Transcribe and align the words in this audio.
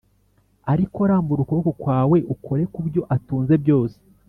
Ariko 0.71 0.99
rambura 1.09 1.39
ukuboko 1.41 1.71
kwawe 1.81 2.17
ukore 2.33 2.63
ku 2.73 2.79
byo 2.87 3.01
atunze 3.15 3.53
byose 3.63 3.97